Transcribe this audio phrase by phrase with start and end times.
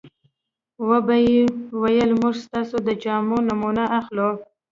[0.89, 1.41] وبه یې
[1.81, 4.29] ویل موږ ستاسو د جامو نمونه اخلو.